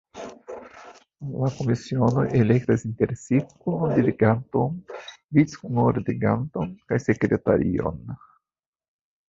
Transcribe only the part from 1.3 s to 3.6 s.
La komisionoj elektas inter si